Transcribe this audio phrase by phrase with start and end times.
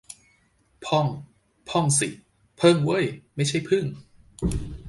[0.85, 1.07] พ่อง-
[1.69, 2.09] พ่องสิ
[2.57, 3.05] เพิ่งเว้ย
[3.35, 3.85] ไม่ใช่พึ่ง